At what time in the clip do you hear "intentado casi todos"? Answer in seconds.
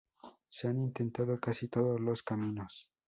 0.79-2.01